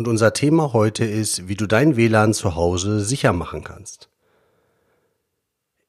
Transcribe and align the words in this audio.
und 0.00 0.08
unser 0.08 0.32
Thema 0.32 0.72
heute 0.72 1.04
ist, 1.04 1.46
wie 1.46 1.56
du 1.56 1.66
dein 1.66 1.94
WLAN 1.94 2.32
zu 2.32 2.54
Hause 2.54 3.00
sicher 3.00 3.34
machen 3.34 3.62
kannst. 3.62 4.08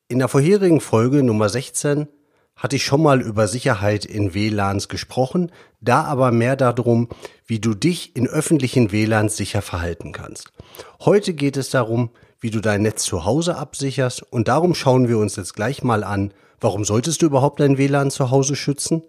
In 0.09 0.19
der 0.19 0.27
vorherigen 0.27 0.81
Folge 0.81 1.23
Nummer 1.23 1.47
16 1.47 2.09
hatte 2.57 2.75
ich 2.75 2.83
schon 2.83 3.01
mal 3.01 3.21
über 3.21 3.47
Sicherheit 3.47 4.03
in 4.03 4.33
WLANs 4.33 4.89
gesprochen, 4.89 5.49
da 5.79 6.03
aber 6.03 6.33
mehr 6.33 6.57
darum, 6.57 7.07
wie 7.45 7.61
du 7.61 7.73
dich 7.73 8.13
in 8.17 8.27
öffentlichen 8.27 8.91
WLANs 8.91 9.37
sicher 9.37 9.61
verhalten 9.61 10.11
kannst. 10.11 10.51
Heute 10.99 11.33
geht 11.33 11.55
es 11.55 11.69
darum, 11.69 12.09
wie 12.41 12.49
du 12.49 12.59
dein 12.59 12.81
Netz 12.81 13.05
zu 13.05 13.23
Hause 13.23 13.55
absicherst 13.55 14.23
und 14.23 14.49
darum 14.49 14.75
schauen 14.75 15.07
wir 15.07 15.19
uns 15.19 15.37
jetzt 15.37 15.55
gleich 15.55 15.83
mal 15.83 16.03
an, 16.03 16.33
warum 16.59 16.83
solltest 16.83 17.21
du 17.21 17.27
überhaupt 17.27 17.61
dein 17.61 17.77
WLAN 17.77 18.11
zu 18.11 18.29
Hause 18.29 18.57
schützen? 18.57 19.03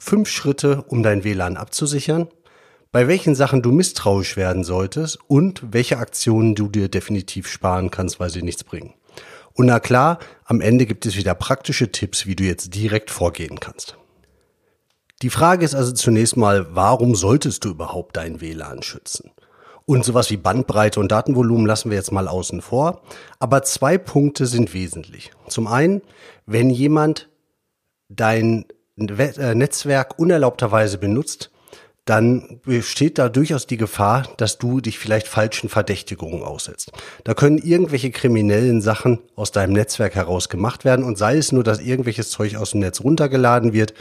Fünf 0.00 0.28
Schritte, 0.28 0.82
um 0.88 1.04
dein 1.04 1.22
WLAN 1.22 1.56
abzusichern, 1.56 2.26
bei 2.92 3.06
welchen 3.06 3.34
Sachen 3.34 3.62
du 3.62 3.70
misstrauisch 3.70 4.36
werden 4.36 4.64
solltest 4.64 5.18
und 5.28 5.62
welche 5.72 5.98
Aktionen 5.98 6.54
du 6.54 6.68
dir 6.68 6.88
definitiv 6.88 7.46
sparen 7.46 7.90
kannst, 7.90 8.18
weil 8.18 8.30
sie 8.30 8.42
nichts 8.42 8.64
bringen. 8.64 8.94
Und 9.54 9.66
na 9.66 9.80
klar, 9.80 10.18
am 10.44 10.60
Ende 10.60 10.86
gibt 10.86 11.06
es 11.06 11.16
wieder 11.16 11.34
praktische 11.34 11.92
Tipps, 11.92 12.26
wie 12.26 12.36
du 12.36 12.44
jetzt 12.44 12.74
direkt 12.74 13.10
vorgehen 13.10 13.60
kannst. 13.60 13.96
Die 15.22 15.30
Frage 15.30 15.64
ist 15.64 15.74
also 15.74 15.92
zunächst 15.92 16.36
mal, 16.36 16.74
warum 16.74 17.14
solltest 17.14 17.64
du 17.64 17.70
überhaupt 17.70 18.16
dein 18.16 18.40
WLAN 18.40 18.82
schützen? 18.82 19.30
Und 19.84 20.04
sowas 20.04 20.30
wie 20.30 20.36
Bandbreite 20.36 21.00
und 21.00 21.10
Datenvolumen 21.10 21.66
lassen 21.66 21.90
wir 21.90 21.96
jetzt 21.96 22.12
mal 22.12 22.28
außen 22.28 22.62
vor. 22.62 23.02
Aber 23.38 23.62
zwei 23.62 23.98
Punkte 23.98 24.46
sind 24.46 24.72
wesentlich. 24.72 25.32
Zum 25.48 25.66
einen, 25.66 26.00
wenn 26.46 26.70
jemand 26.70 27.28
dein 28.08 28.66
äh, 28.96 29.54
Netzwerk 29.54 30.18
unerlaubterweise 30.18 30.96
benutzt, 30.96 31.50
dann 32.10 32.58
besteht 32.64 33.18
da 33.18 33.28
durchaus 33.28 33.68
die 33.68 33.76
Gefahr, 33.76 34.24
dass 34.36 34.58
du 34.58 34.80
dich 34.80 34.98
vielleicht 34.98 35.28
falschen 35.28 35.68
Verdächtigungen 35.68 36.42
aussetzt. 36.42 36.90
Da 37.22 37.34
können 37.34 37.56
irgendwelche 37.56 38.10
kriminellen 38.10 38.80
Sachen 38.80 39.20
aus 39.36 39.52
deinem 39.52 39.74
Netzwerk 39.74 40.16
heraus 40.16 40.48
gemacht 40.48 40.84
werden 40.84 41.04
und 41.04 41.18
sei 41.18 41.36
es 41.36 41.52
nur, 41.52 41.62
dass 41.62 41.78
irgendwelches 41.78 42.30
Zeug 42.30 42.56
aus 42.56 42.72
dem 42.72 42.80
Netz 42.80 43.00
runtergeladen 43.00 43.72
wird 43.72 43.94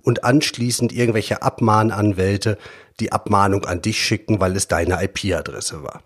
und 0.00 0.22
anschließend 0.22 0.92
irgendwelche 0.92 1.42
Abmahnanwälte 1.42 2.56
die 3.00 3.10
Abmahnung 3.10 3.64
an 3.64 3.82
dich 3.82 4.00
schicken, 4.00 4.38
weil 4.38 4.54
es 4.54 4.68
deine 4.68 5.02
IP-Adresse 5.02 5.82
war. 5.82 6.04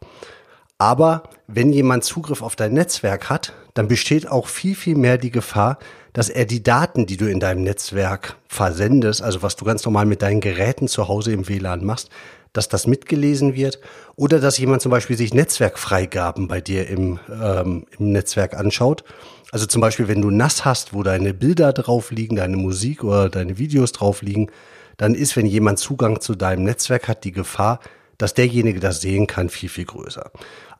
Aber 0.78 1.24
wenn 1.46 1.74
jemand 1.74 2.04
Zugriff 2.04 2.40
auf 2.40 2.56
dein 2.56 2.72
Netzwerk 2.72 3.28
hat, 3.28 3.52
dann 3.74 3.86
besteht 3.86 4.26
auch 4.26 4.48
viel, 4.48 4.74
viel 4.74 4.96
mehr 4.96 5.18
die 5.18 5.30
Gefahr, 5.30 5.78
dass 6.12 6.28
er 6.28 6.44
die 6.44 6.62
Daten, 6.62 7.06
die 7.06 7.16
du 7.16 7.30
in 7.30 7.40
deinem 7.40 7.62
Netzwerk 7.62 8.36
versendest, 8.48 9.22
also 9.22 9.42
was 9.42 9.56
du 9.56 9.64
ganz 9.64 9.84
normal 9.84 10.06
mit 10.06 10.22
deinen 10.22 10.40
Geräten 10.40 10.88
zu 10.88 11.08
Hause 11.08 11.32
im 11.32 11.48
WLAN 11.48 11.84
machst, 11.84 12.10
dass 12.52 12.68
das 12.68 12.86
mitgelesen 12.86 13.54
wird 13.54 13.78
oder 14.16 14.40
dass 14.40 14.58
jemand 14.58 14.82
zum 14.82 14.90
Beispiel 14.90 15.16
sich 15.16 15.32
Netzwerkfreigaben 15.34 16.48
bei 16.48 16.60
dir 16.60 16.88
im, 16.88 17.20
ähm, 17.30 17.86
im 17.98 18.12
Netzwerk 18.12 18.54
anschaut. 18.54 19.04
Also 19.52 19.66
zum 19.66 19.80
Beispiel, 19.80 20.08
wenn 20.08 20.22
du 20.22 20.30
NAS 20.30 20.64
hast, 20.64 20.92
wo 20.92 21.02
deine 21.02 21.32
Bilder 21.32 21.72
drauf 21.72 22.10
liegen, 22.10 22.36
deine 22.36 22.56
Musik 22.56 23.04
oder 23.04 23.28
deine 23.28 23.58
Videos 23.58 23.92
drauf 23.92 24.22
liegen, 24.22 24.48
dann 24.96 25.14
ist, 25.14 25.36
wenn 25.36 25.46
jemand 25.46 25.78
Zugang 25.78 26.20
zu 26.20 26.34
deinem 26.34 26.64
Netzwerk 26.64 27.08
hat, 27.08 27.24
die 27.24 27.32
Gefahr, 27.32 27.80
dass 28.18 28.34
derjenige 28.34 28.80
das 28.80 29.00
sehen 29.00 29.26
kann, 29.26 29.48
viel, 29.48 29.70
viel 29.70 29.86
größer. 29.86 30.30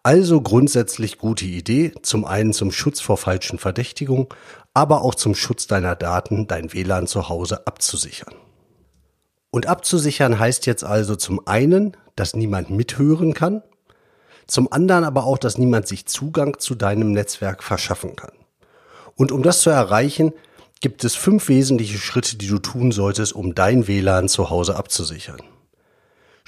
Also 0.03 0.41
grundsätzlich 0.41 1.19
gute 1.19 1.45
Idee, 1.45 1.93
zum 2.03 2.25
einen 2.25 2.55
zum 2.55 2.73
Schutz 2.73 3.01
vor 3.01 3.19
falschen 3.19 3.59
Verdächtigungen, 3.59 4.29
aber 4.73 5.03
auch 5.03 5.15
zum 5.15 5.35
Schutz 5.35 5.67
deiner 5.67 5.95
Daten, 5.95 6.47
dein 6.47 6.73
WLAN 6.73 7.07
zu 7.07 7.29
Hause 7.29 7.67
abzusichern. 7.67 8.35
Und 9.51 9.67
abzusichern 9.67 10.39
heißt 10.39 10.65
jetzt 10.65 10.85
also 10.85 11.17
zum 11.17 11.47
einen, 11.47 11.97
dass 12.17 12.35
niemand 12.35 12.71
mithören 12.71 13.35
kann, 13.35 13.63
zum 14.47 14.73
anderen 14.73 15.05
aber 15.05 15.25
auch, 15.25 15.39
dass 15.39 15.59
niemand 15.59 15.87
sich 15.87 16.07
Zugang 16.07 16.59
zu 16.59 16.75
deinem 16.75 17.13
Netzwerk 17.13 17.63
verschaffen 17.63 18.17
kann. 18.17 18.33
Und 19.17 19.33
um 19.33 19.43
das 19.43 19.61
zu 19.61 19.71
erreichen, 19.71 20.33
gibt 20.81 21.05
es 21.05 21.15
fünf 21.15 21.49
wesentliche 21.49 21.99
Schritte, 21.99 22.37
die 22.37 22.49
du 22.49 22.59
tun 22.59 22.91
solltest, 22.91 23.35
um 23.35 23.55
dein 23.55 23.87
WLAN 23.87 24.29
zu 24.29 24.49
Hause 24.49 24.77
abzusichern. 24.77 25.43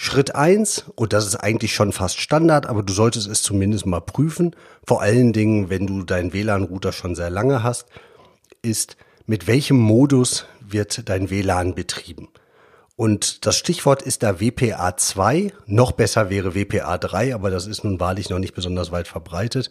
Schritt 0.03 0.35
eins 0.35 0.87
und 0.97 1.13
das 1.13 1.29
ist 1.29 1.37
eigentlich 1.37 1.73
schon 1.73 1.93
fast 1.93 2.19
Standard, 2.19 2.67
aber 2.67 2.83
du 2.83 2.93
solltest 2.93 3.29
es 3.29 3.41
zumindest 3.41 3.87
mal 3.87 4.01
prüfen, 4.01 4.57
vor 4.85 5.01
allen 5.01 5.33
Dingen, 5.33 5.71
wenn 5.71 5.87
du 5.87 6.03
deinen 6.03 6.33
WLAN-Router 6.33 6.91
schon 6.91 7.15
sehr 7.15 7.31
lange 7.31 7.63
hast, 7.63 7.87
ist, 8.62 8.97
mit 9.27 9.47
welchem 9.47 9.79
Modus 9.79 10.47
wird 10.61 11.09
dein 11.09 11.31
WLAN 11.31 11.77
betrieben. 11.77 12.31
Und 12.97 13.47
das 13.47 13.57
Stichwort 13.57 14.03
ist 14.03 14.25
da 14.25 14.31
WPA2. 14.31 15.53
Noch 15.67 15.93
besser 15.93 16.31
wäre 16.31 16.51
WPA3, 16.51 17.33
aber 17.33 17.53
das 17.53 17.69
ist 17.69 17.85
nun 17.85 18.01
wahrlich 18.01 18.29
noch 18.29 18.41
nicht 18.41 18.57
besonders 18.57 18.91
weit 18.91 19.07
verbreitet. 19.07 19.71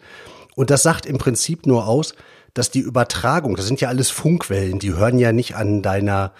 Und 0.55 0.69
das 0.69 0.81
sagt 0.81 1.05
im 1.05 1.17
Prinzip 1.17 1.65
nur 1.65 1.87
aus, 1.87 2.15
dass 2.53 2.71
die 2.71 2.79
Übertragung, 2.79 3.57
das 3.57 3.67
sind 3.67 3.81
ja 3.81 3.89
alles 3.89 4.09
Funkwellen, 4.09 4.79
die 4.79 4.93
hören 4.93 5.19
ja 5.19 5.33
nicht 5.33 5.57
an 5.57 5.81
deiner 5.81 6.31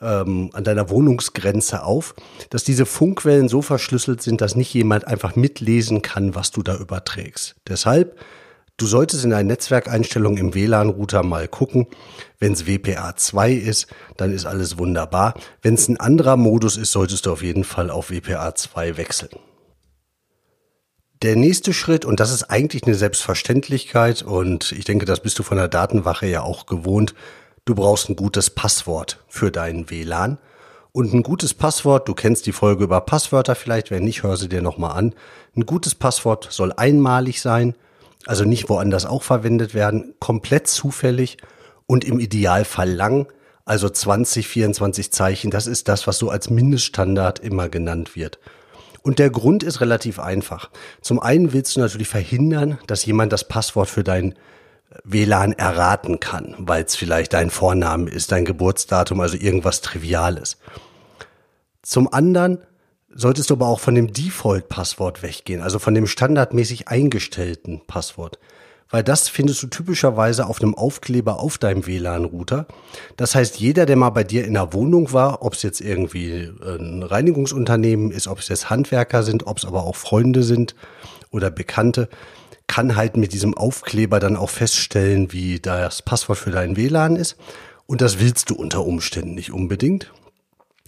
ähm, 0.00 0.50
an 0.52 0.64
deiner 0.64 0.90
Wohnungsgrenze 0.90 1.82
auf, 1.82 2.14
dass 2.50 2.64
diese 2.64 2.86
Funkwellen 2.86 3.48
so 3.48 3.62
verschlüsselt 3.62 4.22
sind, 4.22 4.40
dass 4.40 4.56
nicht 4.56 4.72
jemand 4.72 5.06
einfach 5.06 5.36
mitlesen 5.36 6.02
kann, 6.02 6.34
was 6.34 6.50
du 6.50 6.62
da 6.62 6.76
überträgst. 6.76 7.56
Deshalb 7.68 8.16
Du 8.80 8.86
solltest 8.86 9.24
in 9.24 9.30
deinen 9.30 9.48
Netzwerkeinstellungen 9.48 10.38
im 10.38 10.54
WLAN-Router 10.54 11.22
mal 11.22 11.48
gucken. 11.48 11.86
Wenn 12.38 12.54
es 12.54 12.64
WPA2 12.64 13.50
ist, 13.50 13.88
dann 14.16 14.32
ist 14.32 14.46
alles 14.46 14.78
wunderbar. 14.78 15.34
Wenn 15.60 15.74
es 15.74 15.86
ein 15.86 16.00
anderer 16.00 16.38
Modus 16.38 16.78
ist, 16.78 16.92
solltest 16.92 17.26
du 17.26 17.32
auf 17.32 17.42
jeden 17.42 17.64
Fall 17.64 17.90
auf 17.90 18.10
WPA2 18.10 18.96
wechseln. 18.96 19.38
Der 21.20 21.36
nächste 21.36 21.74
Schritt, 21.74 22.06
und 22.06 22.20
das 22.20 22.32
ist 22.32 22.44
eigentlich 22.44 22.84
eine 22.84 22.94
Selbstverständlichkeit, 22.94 24.22
und 24.22 24.72
ich 24.72 24.86
denke, 24.86 25.04
das 25.04 25.20
bist 25.20 25.38
du 25.38 25.42
von 25.42 25.58
der 25.58 25.68
Datenwache 25.68 26.26
ja 26.26 26.40
auch 26.40 26.64
gewohnt, 26.64 27.14
du 27.64 27.74
brauchst 27.74 28.08
ein 28.08 28.16
gutes 28.16 28.50
Passwort 28.50 29.22
für 29.28 29.50
deinen 29.50 29.90
WLAN. 29.90 30.38
Und 30.92 31.14
ein 31.14 31.22
gutes 31.22 31.54
Passwort, 31.54 32.08
du 32.08 32.14
kennst 32.14 32.46
die 32.46 32.52
Folge 32.52 32.84
über 32.84 33.00
Passwörter 33.00 33.54
vielleicht, 33.54 33.90
wenn 33.90 34.04
nicht, 34.04 34.24
hör 34.24 34.36
sie 34.36 34.48
dir 34.48 34.60
nochmal 34.60 34.96
an. 34.98 35.14
Ein 35.56 35.66
gutes 35.66 35.94
Passwort 35.94 36.48
soll 36.50 36.72
einmalig 36.72 37.40
sein 37.40 37.74
also 38.26 38.44
nicht 38.44 38.68
woanders 38.68 39.06
auch 39.06 39.22
verwendet 39.22 39.74
werden, 39.74 40.14
komplett 40.18 40.68
zufällig 40.68 41.38
und 41.86 42.04
im 42.04 42.20
Idealfall 42.20 42.90
lang, 42.90 43.26
also 43.64 43.88
20, 43.88 44.46
24 44.46 45.12
Zeichen, 45.12 45.50
das 45.50 45.66
ist 45.66 45.88
das, 45.88 46.06
was 46.06 46.18
so 46.18 46.30
als 46.30 46.50
Mindeststandard 46.50 47.38
immer 47.38 47.68
genannt 47.68 48.16
wird. 48.16 48.38
Und 49.02 49.18
der 49.18 49.30
Grund 49.30 49.62
ist 49.62 49.80
relativ 49.80 50.18
einfach. 50.18 50.70
Zum 51.00 51.20
einen 51.20 51.52
willst 51.52 51.76
du 51.76 51.80
natürlich 51.80 52.08
verhindern, 52.08 52.78
dass 52.86 53.06
jemand 53.06 53.32
das 53.32 53.48
Passwort 53.48 53.88
für 53.88 54.04
dein 54.04 54.34
WLAN 55.04 55.52
erraten 55.52 56.20
kann, 56.20 56.54
weil 56.58 56.84
es 56.84 56.96
vielleicht 56.96 57.32
dein 57.32 57.50
Vorname 57.50 58.10
ist, 58.10 58.32
dein 58.32 58.44
Geburtsdatum, 58.44 59.20
also 59.20 59.36
irgendwas 59.36 59.80
Triviales. 59.80 60.58
Zum 61.82 62.12
anderen 62.12 62.58
solltest 63.12 63.50
du 63.50 63.54
aber 63.54 63.68
auch 63.68 63.80
von 63.80 63.94
dem 63.94 64.12
Default-Passwort 64.12 65.22
weggehen, 65.22 65.62
also 65.62 65.78
von 65.78 65.94
dem 65.94 66.06
standardmäßig 66.06 66.88
eingestellten 66.88 67.82
Passwort. 67.86 68.38
Weil 68.92 69.04
das 69.04 69.28
findest 69.28 69.62
du 69.62 69.68
typischerweise 69.68 70.46
auf 70.46 70.60
einem 70.60 70.74
Aufkleber 70.74 71.38
auf 71.38 71.58
deinem 71.58 71.86
WLAN-Router. 71.86 72.66
Das 73.16 73.36
heißt, 73.36 73.60
jeder, 73.60 73.86
der 73.86 73.94
mal 73.94 74.10
bei 74.10 74.24
dir 74.24 74.44
in 74.44 74.54
der 74.54 74.72
Wohnung 74.72 75.12
war, 75.12 75.42
ob 75.42 75.54
es 75.54 75.62
jetzt 75.62 75.80
irgendwie 75.80 76.50
ein 76.60 77.04
Reinigungsunternehmen 77.04 78.10
ist, 78.10 78.26
ob 78.26 78.40
es 78.40 78.48
jetzt 78.48 78.68
Handwerker 78.68 79.22
sind, 79.22 79.46
ob 79.46 79.58
es 79.58 79.64
aber 79.64 79.84
auch 79.84 79.94
Freunde 79.94 80.42
sind 80.42 80.74
oder 81.30 81.52
Bekannte, 81.52 82.08
kann 82.70 82.94
halt 82.94 83.16
mit 83.16 83.32
diesem 83.32 83.56
Aufkleber 83.56 84.20
dann 84.20 84.36
auch 84.36 84.48
feststellen, 84.48 85.32
wie 85.32 85.58
das 85.58 86.02
Passwort 86.02 86.38
für 86.38 86.52
dein 86.52 86.76
WLAN 86.76 87.16
ist. 87.16 87.36
Und 87.86 88.00
das 88.00 88.20
willst 88.20 88.48
du 88.48 88.54
unter 88.54 88.86
Umständen 88.86 89.34
nicht 89.34 89.50
unbedingt. 89.50 90.12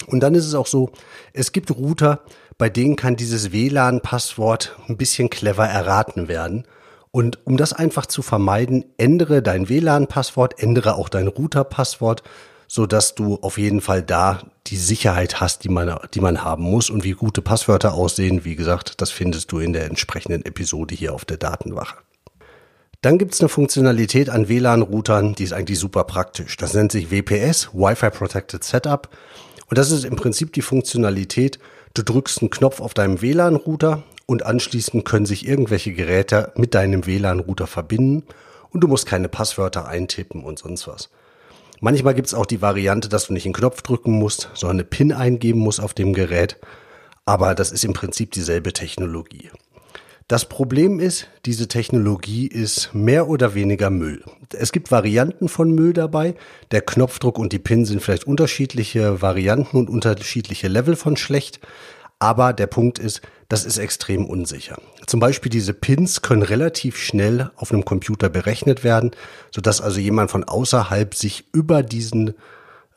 Und 0.07 0.21
dann 0.21 0.33
ist 0.33 0.45
es 0.45 0.55
auch 0.55 0.65
so, 0.65 0.93
es 1.33 1.51
gibt 1.51 1.71
Router, 1.71 2.21
bei 2.57 2.69
denen 2.69 2.95
kann 2.95 3.17
dieses 3.17 3.51
WLAN-Passwort 3.51 4.77
ein 4.87 4.95
bisschen 4.95 5.29
clever 5.29 5.65
erraten 5.65 6.29
werden. 6.29 6.65
Und 7.11 7.45
um 7.45 7.57
das 7.57 7.73
einfach 7.73 8.05
zu 8.05 8.21
vermeiden, 8.21 8.85
ändere 8.97 9.41
dein 9.41 9.67
WLAN-Passwort, 9.67 10.63
ändere 10.63 10.95
auch 10.95 11.09
dein 11.09 11.27
Router-Passwort, 11.27 12.23
so 12.67 12.85
dass 12.85 13.15
du 13.15 13.35
auf 13.41 13.57
jeden 13.57 13.81
Fall 13.81 14.01
da 14.01 14.41
die 14.67 14.77
Sicherheit 14.77 15.41
hast, 15.41 15.63
die 15.63 15.69
man, 15.69 15.95
die 16.13 16.21
man 16.21 16.43
haben 16.43 16.63
muss. 16.63 16.89
Und 16.89 17.03
wie 17.03 17.11
gute 17.11 17.41
Passwörter 17.41 17.93
aussehen, 17.93 18.45
wie 18.45 18.55
gesagt, 18.55 19.01
das 19.01 19.11
findest 19.11 19.51
du 19.51 19.59
in 19.59 19.73
der 19.73 19.85
entsprechenden 19.85 20.45
Episode 20.45 20.95
hier 20.95 21.13
auf 21.13 21.25
der 21.25 21.37
Datenwache. 21.37 21.97
Dann 23.01 23.17
gibt's 23.17 23.41
eine 23.41 23.49
Funktionalität 23.49 24.29
an 24.29 24.47
WLAN-Routern, 24.47 25.35
die 25.35 25.43
ist 25.43 25.51
eigentlich 25.51 25.77
super 25.77 26.05
praktisch. 26.05 26.55
Das 26.55 26.73
nennt 26.73 26.93
sich 26.93 27.11
WPS, 27.11 27.73
Wi-Fi 27.73 28.09
Protected 28.09 28.63
Setup. 28.63 29.09
Und 29.69 29.77
das 29.77 29.91
ist 29.91 30.05
im 30.05 30.15
Prinzip 30.15 30.53
die 30.53 30.61
Funktionalität, 30.61 31.59
du 31.93 32.03
drückst 32.03 32.41
einen 32.41 32.49
Knopf 32.49 32.79
auf 32.79 32.93
deinem 32.93 33.21
WLAN-Router 33.21 34.03
und 34.25 34.45
anschließend 34.45 35.03
können 35.03 35.25
sich 35.25 35.45
irgendwelche 35.45 35.91
Geräte 35.91 36.53
mit 36.55 36.73
deinem 36.75 37.05
WLAN-Router 37.05 37.67
verbinden 37.67 38.23
und 38.71 38.81
du 38.81 38.87
musst 38.87 39.05
keine 39.05 39.27
Passwörter 39.27 39.85
eintippen 39.85 40.43
und 40.43 40.59
sonst 40.59 40.87
was. 40.87 41.09
Manchmal 41.83 42.13
gibt's 42.13 42.33
auch 42.33 42.45
die 42.45 42.61
Variante, 42.61 43.09
dass 43.09 43.27
du 43.27 43.33
nicht 43.33 43.43
einen 43.43 43.53
Knopf 43.53 43.81
drücken 43.81 44.13
musst, 44.13 44.49
sondern 44.53 44.77
eine 44.77 44.85
PIN 44.85 45.11
eingeben 45.11 45.59
musst 45.59 45.81
auf 45.81 45.93
dem 45.93 46.13
Gerät. 46.13 46.57
Aber 47.25 47.55
das 47.55 47.73
ist 47.73 47.83
im 47.83 47.91
Prinzip 47.91 48.31
dieselbe 48.31 48.71
Technologie. 48.71 49.49
Das 50.29 50.45
Problem 50.45 51.01
ist, 51.01 51.27
diese 51.45 51.67
Technologie 51.67 52.47
ist 52.47 52.93
mehr 52.93 53.27
oder 53.27 53.53
weniger 53.53 53.89
Müll. 53.89 54.23
Es 54.53 54.71
gibt 54.71 54.91
Varianten 54.91 55.49
von 55.49 55.71
Müll 55.71 55.91
dabei. 55.91 56.35
Der 56.71 56.79
Knopfdruck 56.79 57.37
und 57.37 57.51
die 57.51 57.59
PIN 57.59 57.83
sind 57.83 58.01
vielleicht 58.01 58.27
unterschiedliche 58.27 59.21
Varianten 59.21 59.75
und 59.75 59.89
unterschiedliche 59.89 60.69
Level 60.69 60.95
von 60.95 61.17
schlecht. 61.17 61.59
Aber 62.17 62.53
der 62.53 62.67
Punkt 62.67 62.97
ist, 62.97 63.21
das 63.53 63.65
ist 63.65 63.77
extrem 63.77 64.25
unsicher. 64.25 64.81
Zum 65.05 65.19
Beispiel 65.19 65.51
diese 65.51 65.75
Pins 65.75 66.23
können 66.23 66.41
relativ 66.41 66.97
schnell 66.97 67.51
auf 67.55 67.71
einem 67.71 67.85
Computer 67.85 68.27
berechnet 68.27 68.83
werden, 68.83 69.11
sodass 69.53 69.79
also 69.79 69.99
jemand 69.99 70.31
von 70.31 70.43
außerhalb 70.43 71.13
sich 71.13 71.45
über 71.53 71.83
diesen 71.83 72.33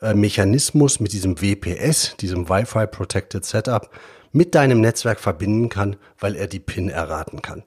äh, 0.01 0.15
Mechanismus 0.15 0.99
mit 0.99 1.13
diesem 1.13 1.39
WPS, 1.43 2.17
diesem 2.17 2.49
Wi-Fi 2.49 2.87
Protected 2.87 3.45
Setup, 3.45 3.91
mit 4.31 4.55
deinem 4.55 4.81
Netzwerk 4.81 5.19
verbinden 5.19 5.69
kann, 5.69 5.95
weil 6.17 6.35
er 6.35 6.47
die 6.47 6.59
PIN 6.59 6.89
erraten 6.89 7.43
kann. 7.43 7.63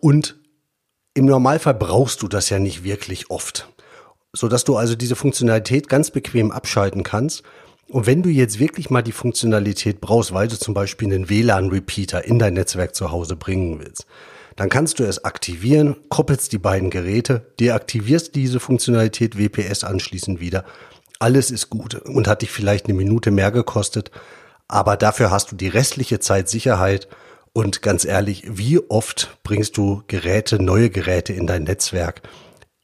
Und 0.00 0.40
im 1.14 1.26
Normalfall 1.26 1.74
brauchst 1.74 2.22
du 2.22 2.26
das 2.26 2.50
ja 2.50 2.58
nicht 2.58 2.82
wirklich 2.82 3.30
oft, 3.30 3.68
so 4.32 4.48
dass 4.48 4.64
du 4.64 4.76
also 4.76 4.96
diese 4.96 5.14
Funktionalität 5.14 5.88
ganz 5.88 6.10
bequem 6.10 6.50
abschalten 6.50 7.04
kannst. 7.04 7.44
Und 7.90 8.06
wenn 8.06 8.22
du 8.22 8.28
jetzt 8.28 8.58
wirklich 8.58 8.90
mal 8.90 9.02
die 9.02 9.12
Funktionalität 9.12 10.00
brauchst, 10.00 10.34
weil 10.34 10.48
du 10.48 10.58
zum 10.58 10.74
Beispiel 10.74 11.08
einen 11.08 11.30
WLAN-Repeater 11.30 12.24
in 12.24 12.38
dein 12.38 12.54
Netzwerk 12.54 12.94
zu 12.94 13.10
Hause 13.10 13.34
bringen 13.34 13.80
willst, 13.80 14.06
dann 14.56 14.68
kannst 14.68 14.98
du 14.98 15.04
es 15.04 15.24
aktivieren, 15.24 15.96
koppelst 16.10 16.52
die 16.52 16.58
beiden 16.58 16.90
Geräte, 16.90 17.52
deaktivierst 17.60 18.34
diese 18.34 18.60
Funktionalität 18.60 19.38
WPS 19.38 19.84
anschließend 19.84 20.40
wieder. 20.40 20.64
Alles 21.18 21.50
ist 21.50 21.70
gut 21.70 21.94
und 21.94 22.28
hat 22.28 22.42
dich 22.42 22.50
vielleicht 22.50 22.86
eine 22.86 22.94
Minute 22.94 23.30
mehr 23.30 23.52
gekostet, 23.52 24.10
aber 24.66 24.96
dafür 24.96 25.30
hast 25.30 25.50
du 25.52 25.56
die 25.56 25.68
restliche 25.68 26.20
Zeit 26.20 26.48
Sicherheit. 26.48 27.08
Und 27.54 27.80
ganz 27.80 28.04
ehrlich, 28.04 28.44
wie 28.48 28.78
oft 28.90 29.38
bringst 29.42 29.78
du 29.78 30.02
Geräte, 30.08 30.62
neue 30.62 30.90
Geräte 30.90 31.32
in 31.32 31.46
dein 31.46 31.62
Netzwerk? 31.64 32.20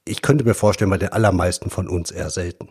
Ich 0.06 0.22
könnte 0.22 0.44
mir 0.44 0.54
vorstellen, 0.54 0.90
bei 0.90 0.98
den 0.98 1.12
allermeisten 1.12 1.68
von 1.68 1.88
uns 1.88 2.10
eher 2.10 2.30
selten. 2.30 2.68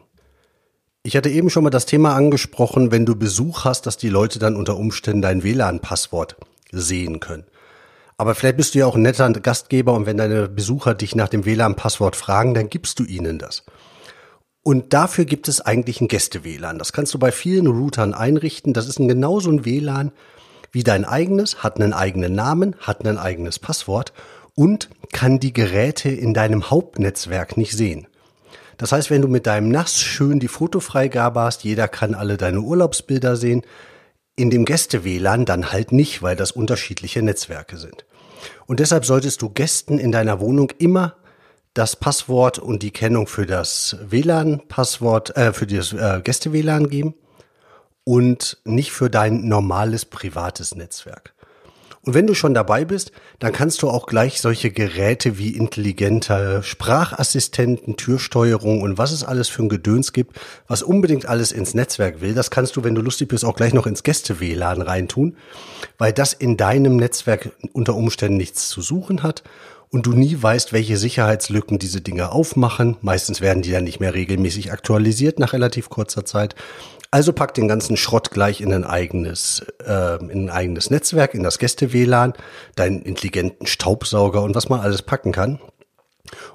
Ich 1.05 1.17
hatte 1.17 1.29
eben 1.29 1.49
schon 1.49 1.65
mal 1.65 1.69
das 1.69 1.85
Thema 1.85 2.15
angesprochen, 2.15 2.89
wenn 2.89 3.05
du 3.05 3.17
Besuch 3.17 3.65
hast, 3.65 3.85
dass 3.85 3.97
die 3.97 4.07
Leute 4.07 4.39
dann 4.39 4.55
unter 4.55 4.77
Umständen 4.77 5.21
dein 5.21 5.43
WLAN-Passwort 5.43 6.37
sehen 6.71 7.19
können. 7.19 7.43
Aber 8.15 8.35
vielleicht 8.35 8.55
bist 8.55 8.73
du 8.73 8.79
ja 8.79 8.85
auch 8.85 8.95
ein 8.95 9.01
netter 9.01 9.29
Gastgeber 9.33 9.91
und 9.95 10.05
wenn 10.05 10.15
deine 10.15 10.47
Besucher 10.47 10.93
dich 10.93 11.13
nach 11.13 11.27
dem 11.27 11.43
WLAN-Passwort 11.43 12.15
fragen, 12.15 12.53
dann 12.53 12.69
gibst 12.69 12.99
du 12.99 13.03
ihnen 13.03 13.37
das. 13.37 13.65
Und 14.63 14.93
dafür 14.93 15.25
gibt 15.25 15.49
es 15.49 15.59
eigentlich 15.59 15.99
ein 15.99 16.07
Gäste-WLAN. 16.07 16.79
Das 16.79 16.93
kannst 16.93 17.13
du 17.13 17.19
bei 17.19 17.33
vielen 17.33 17.67
Routern 17.67 18.13
einrichten. 18.13 18.71
Das 18.71 18.87
ist 18.87 18.97
ein 18.97 19.09
genauso 19.09 19.51
ein 19.51 19.65
WLAN 19.65 20.13
wie 20.71 20.83
dein 20.83 21.03
eigenes, 21.03 21.63
hat 21.63 21.81
einen 21.81 21.91
eigenen 21.91 22.33
Namen, 22.33 22.77
hat 22.79 23.05
ein 23.05 23.17
eigenes 23.17 23.59
Passwort 23.59 24.13
und 24.55 24.89
kann 25.11 25.41
die 25.41 25.51
Geräte 25.51 26.09
in 26.09 26.33
deinem 26.33 26.69
Hauptnetzwerk 26.69 27.57
nicht 27.57 27.73
sehen. 27.73 28.07
Das 28.77 28.91
heißt, 28.91 29.09
wenn 29.09 29.21
du 29.21 29.27
mit 29.27 29.47
deinem 29.47 29.69
NAS 29.69 29.99
schön 29.99 30.39
die 30.39 30.47
Fotofreigabe 30.47 31.41
hast, 31.41 31.63
jeder 31.63 31.87
kann 31.87 32.15
alle 32.15 32.37
deine 32.37 32.61
Urlaubsbilder 32.61 33.35
sehen, 33.35 33.63
in 34.35 34.49
dem 34.49 34.65
Gäste-WLAN 34.65 35.45
dann 35.45 35.71
halt 35.71 35.91
nicht, 35.91 36.21
weil 36.21 36.35
das 36.35 36.51
unterschiedliche 36.51 37.21
Netzwerke 37.21 37.77
sind. 37.77 38.05
Und 38.65 38.79
deshalb 38.79 39.05
solltest 39.05 39.41
du 39.41 39.49
Gästen 39.49 39.99
in 39.99 40.11
deiner 40.11 40.39
Wohnung 40.39 40.71
immer 40.79 41.15
das 41.73 41.95
Passwort 41.95 42.59
und 42.59 42.83
die 42.83 42.91
Kennung 42.91 43.27
für 43.27 43.45
das 43.45 43.97
WLAN-Passwort, 44.01 45.35
äh, 45.37 45.53
für 45.53 45.67
das 45.67 45.93
äh, 45.93 46.21
Gäste-WLAN 46.23 46.89
geben 46.89 47.15
und 48.03 48.57
nicht 48.63 48.91
für 48.91 49.09
dein 49.09 49.47
normales 49.47 50.05
privates 50.05 50.75
Netzwerk. 50.75 51.33
Und 52.05 52.13
wenn 52.15 52.27
du 52.27 52.33
schon 52.33 52.53
dabei 52.53 52.83
bist, 52.83 53.13
dann 53.39 53.53
kannst 53.53 53.81
du 53.81 53.89
auch 53.89 54.07
gleich 54.07 54.41
solche 54.41 54.71
Geräte 54.71 55.37
wie 55.37 55.55
intelligente 55.55 56.61
Sprachassistenten, 56.61 57.95
Türsteuerung 57.95 58.81
und 58.81 58.97
was 58.97 59.13
es 59.13 59.23
alles 59.23 59.47
für 59.47 59.63
ein 59.63 59.69
Gedöns 59.69 60.11
gibt, 60.11 60.37
was 60.67 60.83
unbedingt 60.83 61.27
alles 61.27 61.53
ins 61.53 61.73
Netzwerk 61.73 62.19
will, 62.19 62.33
das 62.33 62.51
kannst 62.51 62.75
du, 62.75 62.83
wenn 62.83 62.95
du 62.95 63.01
lustig 63.01 63.29
bist, 63.29 63.45
auch 63.45 63.55
gleich 63.55 63.73
noch 63.73 63.87
ins 63.87 64.03
Gäste-WLAN 64.03 64.81
reintun, 64.81 65.37
weil 65.97 66.11
das 66.11 66.33
in 66.33 66.57
deinem 66.57 66.97
Netzwerk 66.97 67.51
unter 67.71 67.95
Umständen 67.95 68.35
nichts 68.37 68.67
zu 68.67 68.81
suchen 68.81 69.23
hat 69.23 69.43
und 69.89 70.05
du 70.05 70.11
nie 70.11 70.35
weißt, 70.41 70.73
welche 70.73 70.97
Sicherheitslücken 70.97 71.79
diese 71.79 72.01
Dinge 72.01 72.31
aufmachen. 72.31 72.97
Meistens 73.01 73.39
werden 73.39 73.61
die 73.61 73.71
dann 73.71 73.83
nicht 73.85 73.99
mehr 73.99 74.13
regelmäßig 74.13 74.73
aktualisiert 74.73 75.39
nach 75.39 75.53
relativ 75.53 75.89
kurzer 75.89 76.25
Zeit. 76.25 76.55
Also 77.13 77.31
pack 77.31 77.53
den 77.53 77.67
ganzen 77.67 77.95
Schrott 77.95 78.31
gleich 78.31 78.59
in 78.59 78.73
ein 78.73 78.85
eigenes, 78.85 79.63
äh, 79.85 80.15
in 80.15 80.45
ein 80.45 80.49
eigenes 80.49 80.89
Netzwerk, 80.89 81.35
in 81.35 81.43
das 81.43 81.59
Gäste-WLAN, 81.59 82.33
deinen 82.75 83.03
intelligenten 83.03 83.67
Staubsauger 83.67 84.41
und 84.41 84.55
was 84.55 84.67
man 84.67 84.79
alles 84.79 85.03
packen 85.03 85.31
kann. 85.31 85.59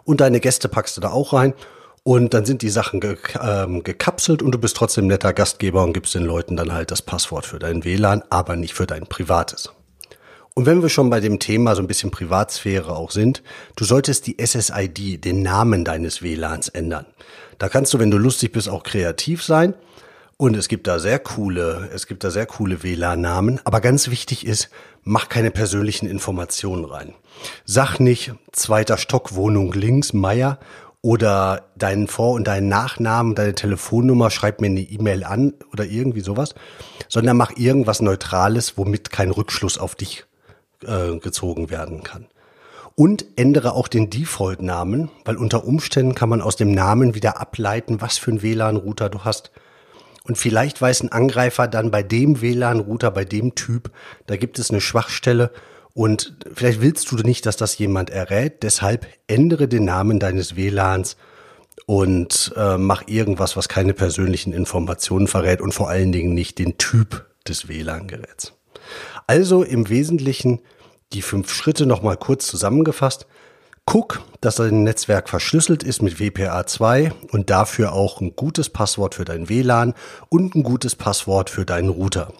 Und 0.02 0.20
deine 0.20 0.40
Gäste 0.40 0.69
packst 0.69 0.96
du 0.96 1.00
da 1.00 1.10
auch 1.10 1.32
rein. 1.32 1.55
Und 2.02 2.34
dann 2.34 2.44
sind 2.44 2.62
die 2.62 2.70
Sachen 2.70 2.99
ge 2.99 3.16
ähm, 3.40 3.84
gekapselt 3.84 4.43
und 4.43 4.50
du 4.50 4.58
bist 4.58 4.76
trotzdem 4.76 5.06
netter 5.06 5.32
Gastgeber 5.32 5.84
und 5.84 5.93
gibst 5.93 6.16
den 6.16 6.25
Leuten 6.25 6.56
dann 6.56 6.72
halt 6.72 6.90
das 6.90 7.02
Passwort 7.02 7.46
für 7.46 7.61
dein 7.61 7.84
WLAN, 7.84 8.25
aber 8.28 8.56
nicht 8.56 8.75
für 8.75 8.88
dein 8.88 9.06
privates. 9.06 9.70
Und 10.54 10.66
wenn 10.66 10.82
wir 10.82 10.88
schon 10.88 11.08
bei 11.08 11.20
dem 11.20 11.38
Thema 11.38 11.76
so 11.76 11.82
ein 11.82 11.87
bisschen 11.87 12.11
Privatsphäre 12.11 12.96
auch 12.96 13.12
sind, 13.12 13.44
du 13.76 13.84
solltest 13.84 14.26
die 14.26 14.44
SSID, 14.44 15.25
den 15.25 15.43
Namen 15.44 15.84
deines 15.84 16.20
WLANs 16.20 16.66
ändern. 16.66 17.06
Da 17.58 17.69
kannst 17.69 17.94
du, 17.94 18.00
wenn 18.00 18.11
du 18.11 18.19
lustig 18.19 18.50
bist, 18.50 18.69
auch 18.69 18.82
kreativ 18.82 19.44
sein. 19.44 19.75
Und 20.40 20.56
es 20.56 20.69
gibt 20.69 20.87
da 20.87 21.00
sehr 21.00 21.19
coole, 21.19 21.90
es 21.93 22.06
gibt 22.06 22.23
da 22.23 22.31
sehr 22.31 22.46
coole 22.46 22.85
WLAN-Namen. 22.85 23.61
Aber 23.64 23.81
ganz 23.81 24.08
wichtig 24.08 24.46
ist, 24.46 24.70
mach 25.02 25.29
keine 25.29 25.50
persönlichen 25.50 26.08
Informationen 26.08 26.85
rein. 26.85 27.12
Sag 27.64 27.99
nicht 27.99 28.33
zweiter 28.52 28.99
Stock 28.99 29.35
Wohnung 29.35 29.73
links 29.73 30.12
Meier 30.12 30.61
oder 31.02 31.64
deinen 31.75 32.07
Vor- 32.07 32.35
und 32.35 32.47
deinen 32.47 32.68
Nachnamen, 32.68 33.35
deine 33.35 33.57
Telefonnummer, 33.57 34.30
schreib 34.30 34.61
mir 34.61 34.68
eine 34.68 34.80
E-Mail 34.80 35.25
an 35.25 35.54
oder 35.73 35.85
irgendwie 35.85 36.21
sowas, 36.21 36.54
sondern 37.09 37.37
mach 37.37 37.57
irgendwas 37.57 38.00
Neutrales, 38.00 38.78
womit 38.78 39.11
kein 39.11 39.33
Rückschluss 39.33 39.76
auf 39.76 39.97
dich 39.97 40.25
äh, 40.85 41.18
gezogen 41.18 41.68
werden 41.68 42.04
kann. 42.04 42.26
Und 42.95 43.25
ändere 43.35 43.73
auch 43.73 43.88
den 43.88 44.09
Default-Namen, 44.09 45.11
weil 45.25 45.37
unter 45.37 45.64
Umständen 45.64 46.14
kann 46.14 46.28
man 46.28 46.42
aus 46.42 46.54
dem 46.54 46.71
Namen 46.71 47.16
wieder 47.16 47.40
ableiten, 47.40 48.00
was 48.00 48.18
für 48.18 48.30
ein 48.30 48.42
WLAN-Router 48.42 49.09
du 49.09 49.25
hast. 49.25 49.50
Und 50.28 50.37
vielleicht 50.37 50.80
weiß 50.80 51.02
ein 51.02 51.11
Angreifer 51.11 51.66
dann 51.66 51.90
bei 51.90 52.02
dem 52.02 52.42
WLAN-Router, 52.42 53.11
bei 53.11 53.25
dem 53.25 53.54
Typ, 53.54 53.90
da 54.26 54.37
gibt 54.37 54.58
es 54.58 54.70
eine 54.70 54.82
Schwachstelle 54.82 55.50
und 55.94 56.37
vielleicht 56.54 56.82
willst 56.82 57.11
du 57.11 57.16
nicht, 57.16 57.47
dass 57.47 57.56
das 57.56 57.78
jemand 57.78 58.11
errät. 58.11 58.62
Deshalb 58.62 59.06
ändere 59.26 59.68
den 59.68 59.87
Namen 59.87 60.20
deines 60.20 60.54
WLANs 60.54 61.16
und 61.87 62.52
äh, 62.56 62.76
mach 62.76 63.08
irgendwas, 63.08 63.56
was 63.56 63.70
keine 63.70 63.94
persönlichen 63.94 64.52
Informationen 64.52 65.28
verrät 65.28 65.62
und 65.62 65.73
vor 65.73 65.88
allen 65.88 66.12
Dingen 66.12 66.35
nicht 66.35 66.58
den 66.58 66.76
Typ 66.76 67.26
des 67.49 67.66
WLAN-Geräts. 67.66 68.52
Also 69.26 69.62
im 69.62 69.88
Wesentlichen 69.88 70.61
die 71.14 71.23
fünf 71.23 71.50
Schritte 71.54 71.87
nochmal 71.87 72.18
kurz 72.18 72.47
zusammengefasst. 72.47 73.26
Guck, 73.90 74.21
dass 74.42 74.57
dein 74.57 74.83
Netzwerk 74.83 75.30
verschlüsselt 75.30 75.83
ist 75.83 76.02
mit 76.02 76.16
WPA2 76.16 77.11
und 77.33 77.49
dafür 77.49 77.95
auch 77.95 78.21
ein 78.21 78.37
gutes 78.37 78.68
Passwort 78.68 79.14
für 79.14 79.25
dein 79.25 79.49
WLAN 79.49 79.95
und 80.28 80.54
ein 80.54 80.62
gutes 80.62 80.95
Passwort 80.95 81.49
für 81.49 81.64
deinen 81.64 81.88
Router. 81.88 82.35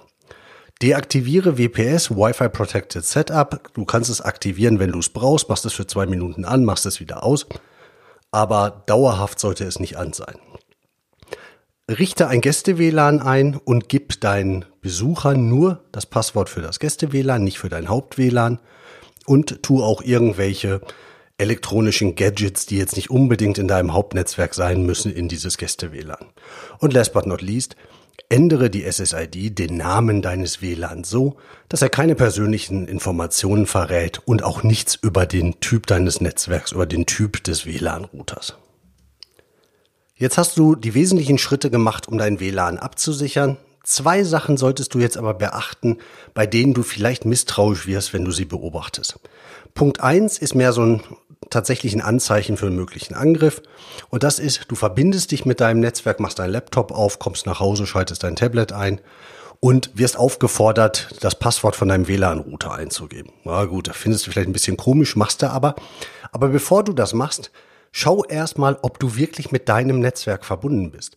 Deaktiviere 0.83 1.57
WPS, 1.57 2.11
Wi-Fi 2.11 2.51
Protected 2.51 3.03
Setup. 3.03 3.63
Du 3.73 3.87
kannst 3.87 4.11
es 4.11 4.21
aktivieren, 4.21 4.79
wenn 4.79 4.93
du 4.93 4.99
es 4.99 5.09
brauchst, 5.09 5.49
machst 5.49 5.65
es 5.65 5.73
für 5.73 5.87
zwei 5.87 6.05
Minuten 6.05 6.45
an, 6.45 6.67
machst 6.67 6.85
es 6.85 7.01
wieder 7.01 7.25
aus. 7.25 7.47
Aber 8.31 8.83
dauerhaft 8.85 9.41
sollte 9.41 9.65
es 9.65 9.81
nicht 9.81 9.97
an 9.97 10.13
sein. 10.13 10.37
Richte 11.91 12.29
ein 12.29 12.43
Gäste-WLAN 12.43 13.23
ein 13.23 13.57
und 13.57 13.89
gib 13.89 14.21
deinen 14.21 14.67
Besuchern 14.83 15.49
nur 15.49 15.83
das 15.93 16.05
Passwort 16.05 16.51
für 16.51 16.61
das 16.61 16.79
Gäste-WLAN, 16.79 17.43
nicht 17.43 17.59
für 17.59 17.71
dein 17.71 17.89
Haupt-WLAN. 17.89 18.61
Und 19.25 19.63
tu 19.63 19.83
auch 19.83 20.03
irgendwelche 20.03 20.83
elektronischen 21.39 22.17
Gadgets, 22.17 22.67
die 22.67 22.77
jetzt 22.77 22.97
nicht 22.97 23.11
unbedingt 23.11 23.59
in 23.59 23.69
deinem 23.69 23.95
Hauptnetzwerk 23.95 24.55
sein 24.55 24.85
müssen, 24.85 25.13
in 25.13 25.29
dieses 25.29 25.57
Gäste-WLAN. 25.57 26.27
Und 26.79 26.93
last 26.93 27.13
but 27.13 27.27
not 27.27 27.41
least, 27.41 27.77
ändere 28.29 28.69
die 28.71 28.85
SSID, 28.91 29.59
den 29.59 29.77
Namen 29.77 30.21
deines 30.21 30.61
WLAN 30.61 31.05
so, 31.05 31.37
dass 31.69 31.81
er 31.81 31.89
keine 31.89 32.15
persönlichen 32.15 32.89
Informationen 32.89 33.67
verrät 33.67 34.21
und 34.27 34.43
auch 34.43 34.63
nichts 34.63 34.97
über 34.97 35.27
den 35.27 35.61
Typ 35.61 35.87
deines 35.87 36.21
Netzwerks, 36.21 36.73
über 36.73 36.87
den 36.87 37.07
Typ 37.07 37.43
des 37.45 37.65
WLAN-Routers. 37.65 38.55
Jetzt 40.17 40.37
hast 40.37 40.59
du 40.59 40.75
die 40.75 40.95
wesentlichen 40.95 41.39
Schritte 41.39 41.71
gemacht, 41.71 42.09
um 42.09 42.19
dein 42.19 42.41
WLAN 42.41 42.79
abzusichern. 42.79 43.57
Zwei 43.85 44.25
Sachen 44.25 44.57
solltest 44.57 44.93
du 44.93 44.99
jetzt 44.99 45.17
aber 45.17 45.33
beachten, 45.33 45.99
bei 46.35 46.47
denen 46.47 46.75
du 46.75 46.83
vielleicht 46.83 47.25
misstrauisch 47.25 47.87
wirst, 47.87 48.13
wenn 48.13 48.25
du 48.25 48.33
sie 48.33 48.45
beobachtest. 48.45 49.21
Punkt 49.75 50.01
eins 50.01 50.39
ist 50.39 50.55
mehr 50.55 50.73
so 50.73 50.83
ein 50.83 51.03
tatsächlich 51.51 51.95
ein 51.95 52.01
Anzeichen 52.01 52.57
für 52.57 52.67
einen 52.67 52.77
möglichen 52.77 53.15
Angriff. 53.15 53.63
Und 54.11 54.23
das 54.23 54.39
ist, 54.39 54.67
du 54.69 54.75
verbindest 54.75 55.31
dich 55.31 55.45
mit 55.45 55.61
deinem 55.61 55.81
Netzwerk, 55.81 56.21
machst 56.21 56.39
deinen 56.39 56.53
Laptop 56.53 56.93
auf, 56.93 57.19
kommst 57.19 57.47
nach 57.47 57.61
Hause, 57.61 57.87
schaltest 57.87 58.23
dein 58.23 58.37
Tablet 58.37 58.73
ein 58.73 59.01
und 59.61 59.91
wirst 59.95 60.17
aufgefordert, 60.17 61.09
das 61.21 61.39
Passwort 61.39 61.75
von 61.75 61.89
deinem 61.89 62.07
WLAN-Router 62.07 62.73
einzugeben. 62.73 63.33
Na 63.45 63.65
gut, 63.65 63.89
da 63.89 63.93
findest 63.93 64.27
du 64.27 64.31
vielleicht 64.31 64.49
ein 64.49 64.53
bisschen 64.53 64.77
komisch, 64.77 65.17
machst 65.17 65.43
du 65.43 65.51
aber. 65.51 65.75
Aber 66.31 66.49
bevor 66.49 66.85
du 66.85 66.93
das 66.93 67.15
machst, 67.15 67.51
schau 67.91 68.25
erstmal, 68.25 68.79
ob 68.83 68.99
du 68.99 69.17
wirklich 69.17 69.51
mit 69.51 69.69
deinem 69.69 70.01
Netzwerk 70.01 70.45
verbunden 70.45 70.91
bist. 70.91 71.17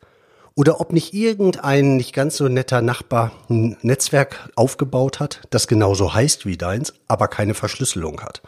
Oder 0.56 0.82
ob 0.82 0.92
nicht 0.92 1.14
irgendein 1.14 1.96
nicht 1.96 2.14
ganz 2.14 2.38
so 2.38 2.48
netter 2.48 2.82
Nachbar 2.82 3.32
ein 3.50 3.78
Netzwerk 3.82 4.50
aufgebaut 4.56 5.20
hat, 5.20 5.42
das 5.50 5.68
genauso 5.68 6.14
heißt 6.14 6.46
wie 6.46 6.58
deins, 6.58 6.94
aber 7.08 7.28
keine 7.28 7.54
Verschlüsselung 7.54 8.22
hat. 8.22 8.42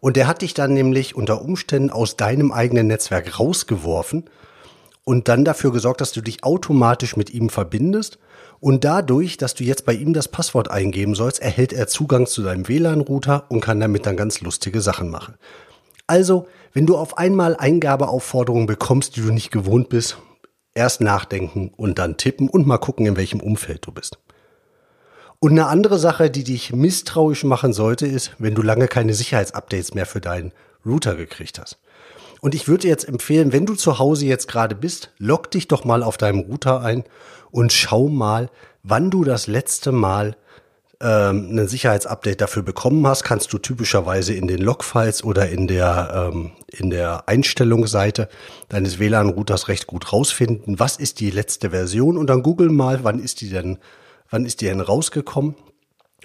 Und 0.00 0.16
der 0.16 0.26
hat 0.26 0.42
dich 0.42 0.54
dann 0.54 0.72
nämlich 0.72 1.14
unter 1.14 1.42
Umständen 1.42 1.90
aus 1.90 2.16
deinem 2.16 2.52
eigenen 2.52 2.86
Netzwerk 2.86 3.38
rausgeworfen 3.38 4.28
und 5.04 5.28
dann 5.28 5.44
dafür 5.44 5.72
gesorgt, 5.72 6.00
dass 6.00 6.12
du 6.12 6.20
dich 6.20 6.42
automatisch 6.44 7.16
mit 7.16 7.30
ihm 7.30 7.50
verbindest. 7.50 8.18
Und 8.60 8.84
dadurch, 8.84 9.36
dass 9.36 9.54
du 9.54 9.64
jetzt 9.64 9.86
bei 9.86 9.94
ihm 9.94 10.12
das 10.12 10.28
Passwort 10.28 10.70
eingeben 10.70 11.14
sollst, 11.14 11.40
erhält 11.40 11.72
er 11.72 11.86
Zugang 11.86 12.26
zu 12.26 12.42
deinem 12.42 12.68
WLAN-Router 12.68 13.44
und 13.48 13.60
kann 13.60 13.80
damit 13.80 14.06
dann 14.06 14.16
ganz 14.16 14.40
lustige 14.40 14.80
Sachen 14.80 15.10
machen. 15.10 15.34
Also, 16.06 16.46
wenn 16.72 16.86
du 16.86 16.96
auf 16.96 17.18
einmal 17.18 17.56
Eingabeaufforderungen 17.56 18.66
bekommst, 18.66 19.16
die 19.16 19.22
du 19.22 19.32
nicht 19.32 19.50
gewohnt 19.50 19.88
bist, 19.88 20.18
erst 20.74 21.00
nachdenken 21.00 21.72
und 21.76 21.98
dann 21.98 22.16
tippen 22.16 22.48
und 22.48 22.66
mal 22.66 22.78
gucken, 22.78 23.06
in 23.06 23.16
welchem 23.16 23.40
Umfeld 23.40 23.86
du 23.86 23.92
bist. 23.92 24.18
Und 25.42 25.52
eine 25.52 25.68
andere 25.68 25.98
Sache, 25.98 26.30
die 26.30 26.44
dich 26.44 26.74
misstrauisch 26.74 27.44
machen 27.44 27.72
sollte, 27.72 28.06
ist, 28.06 28.32
wenn 28.38 28.54
du 28.54 28.60
lange 28.60 28.88
keine 28.88 29.14
Sicherheitsupdates 29.14 29.94
mehr 29.94 30.04
für 30.04 30.20
deinen 30.20 30.52
Router 30.84 31.16
gekriegt 31.16 31.58
hast. 31.58 31.78
Und 32.42 32.54
ich 32.54 32.68
würde 32.68 32.88
jetzt 32.88 33.08
empfehlen, 33.08 33.50
wenn 33.50 33.64
du 33.64 33.74
zu 33.74 33.98
Hause 33.98 34.26
jetzt 34.26 34.48
gerade 34.48 34.74
bist, 34.74 35.10
log 35.18 35.50
dich 35.50 35.66
doch 35.66 35.84
mal 35.86 36.02
auf 36.02 36.18
deinem 36.18 36.40
Router 36.40 36.82
ein 36.82 37.04
und 37.50 37.72
schau 37.72 38.08
mal, 38.08 38.50
wann 38.82 39.10
du 39.10 39.24
das 39.24 39.46
letzte 39.46 39.92
Mal 39.92 40.36
ähm, 41.00 41.56
ein 41.58 41.68
Sicherheitsupdate 41.68 42.42
dafür 42.42 42.62
bekommen 42.62 43.06
hast, 43.06 43.24
kannst 43.24 43.50
du 43.54 43.58
typischerweise 43.58 44.34
in 44.34 44.46
den 44.46 44.60
Logfiles 44.60 45.24
oder 45.24 45.48
in 45.48 45.66
der, 45.68 46.30
ähm, 46.34 46.50
in 46.66 46.90
der 46.90 47.28
Einstellungsseite 47.30 48.28
deines 48.68 48.98
WLAN-Routers 48.98 49.68
recht 49.68 49.86
gut 49.86 50.12
rausfinden, 50.12 50.78
was 50.78 50.98
ist 50.98 51.20
die 51.20 51.30
letzte 51.30 51.70
Version 51.70 52.18
und 52.18 52.26
dann 52.26 52.42
google 52.42 52.68
mal, 52.68 53.04
wann 53.04 53.18
ist 53.18 53.40
die 53.40 53.48
denn 53.48 53.78
wann 54.30 54.46
ist 54.46 54.60
die 54.60 54.66
denn 54.66 54.80
rausgekommen? 54.80 55.56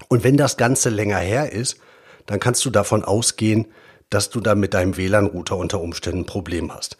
Und 0.07 0.23
wenn 0.23 0.37
das 0.37 0.57
Ganze 0.57 0.89
länger 0.89 1.17
her 1.17 1.51
ist, 1.51 1.77
dann 2.25 2.39
kannst 2.39 2.65
du 2.65 2.69
davon 2.69 3.03
ausgehen, 3.03 3.67
dass 4.09 4.29
du 4.29 4.39
da 4.39 4.55
mit 4.55 4.73
deinem 4.73 4.97
WLAN-Router 4.97 5.57
unter 5.57 5.81
Umständen 5.81 6.21
ein 6.21 6.25
Problem 6.25 6.73
hast. 6.73 6.97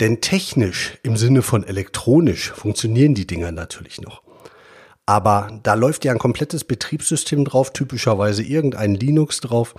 Denn 0.00 0.20
technisch 0.20 0.98
im 1.02 1.16
Sinne 1.16 1.42
von 1.42 1.64
elektronisch 1.64 2.52
funktionieren 2.52 3.14
die 3.14 3.26
Dinger 3.26 3.52
natürlich 3.52 4.00
noch. 4.00 4.22
Aber 5.06 5.60
da 5.62 5.74
läuft 5.74 6.04
ja 6.04 6.12
ein 6.12 6.18
komplettes 6.18 6.64
Betriebssystem 6.64 7.44
drauf, 7.44 7.72
typischerweise 7.72 8.42
irgendein 8.42 8.94
Linux 8.94 9.40
drauf. 9.40 9.74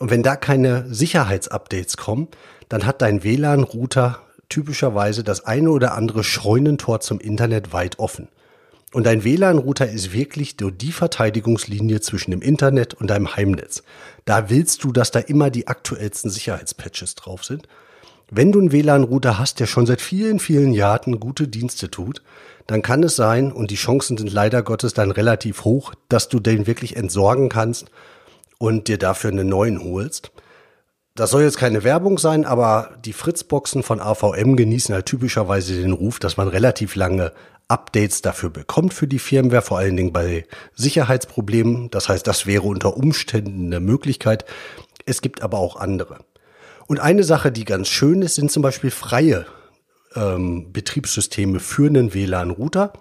Und 0.00 0.10
wenn 0.10 0.22
da 0.22 0.36
keine 0.36 0.92
Sicherheitsupdates 0.92 1.96
kommen, 1.96 2.28
dann 2.68 2.84
hat 2.86 3.02
dein 3.02 3.22
WLAN-Router 3.22 4.20
typischerweise 4.48 5.24
das 5.24 5.44
eine 5.44 5.70
oder 5.70 5.94
andere 5.94 6.24
Scheunentor 6.24 7.00
zum 7.00 7.20
Internet 7.20 7.72
weit 7.72 7.98
offen. 7.98 8.28
Und 8.94 9.06
dein 9.06 9.24
WLAN-Router 9.24 9.90
ist 9.90 10.12
wirklich 10.12 10.56
die 10.56 10.92
Verteidigungslinie 10.92 12.00
zwischen 12.00 12.30
dem 12.30 12.40
Internet 12.40 12.94
und 12.94 13.08
deinem 13.10 13.34
Heimnetz. 13.34 13.82
Da 14.24 14.50
willst 14.50 14.84
du, 14.84 14.92
dass 14.92 15.10
da 15.10 15.18
immer 15.18 15.50
die 15.50 15.66
aktuellsten 15.66 16.30
Sicherheitspatches 16.30 17.16
drauf 17.16 17.44
sind. 17.44 17.66
Wenn 18.30 18.52
du 18.52 18.60
einen 18.60 18.70
WLAN-Router 18.70 19.36
hast, 19.36 19.58
der 19.58 19.66
schon 19.66 19.86
seit 19.86 20.00
vielen, 20.00 20.38
vielen 20.38 20.72
Jahren 20.72 21.18
gute 21.18 21.48
Dienste 21.48 21.90
tut, 21.90 22.22
dann 22.68 22.82
kann 22.82 23.02
es 23.02 23.16
sein, 23.16 23.50
und 23.50 23.72
die 23.72 23.74
Chancen 23.74 24.16
sind 24.16 24.32
leider 24.32 24.62
Gottes 24.62 24.94
dann 24.94 25.10
relativ 25.10 25.64
hoch, 25.64 25.94
dass 26.08 26.28
du 26.28 26.38
den 26.38 26.68
wirklich 26.68 26.94
entsorgen 26.94 27.48
kannst 27.48 27.90
und 28.58 28.86
dir 28.86 28.96
dafür 28.96 29.32
einen 29.32 29.48
neuen 29.48 29.82
holst. 29.82 30.30
Das 31.16 31.30
soll 31.30 31.42
jetzt 31.42 31.58
keine 31.58 31.82
Werbung 31.82 32.18
sein, 32.18 32.44
aber 32.44 32.90
die 33.04 33.12
Fritzboxen 33.12 33.82
von 33.82 34.00
AVM 34.00 34.54
genießen 34.54 34.94
halt 34.94 35.06
typischerweise 35.06 35.80
den 35.80 35.92
Ruf, 35.92 36.20
dass 36.20 36.36
man 36.36 36.46
relativ 36.46 36.94
lange 36.94 37.32
Updates 37.68 38.22
dafür 38.22 38.50
bekommt 38.50 38.92
für 38.92 39.06
die 39.06 39.18
Firmware, 39.18 39.62
vor 39.62 39.78
allen 39.78 39.96
Dingen 39.96 40.12
bei 40.12 40.44
Sicherheitsproblemen. 40.74 41.90
Das 41.90 42.08
heißt, 42.08 42.26
das 42.26 42.46
wäre 42.46 42.64
unter 42.64 42.96
Umständen 42.96 43.66
eine 43.66 43.80
Möglichkeit. 43.80 44.44
Es 45.06 45.22
gibt 45.22 45.42
aber 45.42 45.58
auch 45.58 45.76
andere. 45.76 46.18
Und 46.86 47.00
eine 47.00 47.24
Sache, 47.24 47.50
die 47.50 47.64
ganz 47.64 47.88
schön 47.88 48.22
ist, 48.22 48.34
sind 48.34 48.50
zum 48.50 48.62
Beispiel 48.62 48.90
freie 48.90 49.46
ähm, 50.14 50.72
Betriebssysteme 50.72 51.60
für 51.60 51.86
einen 51.86 52.12
WLAN-Router. 52.12 52.92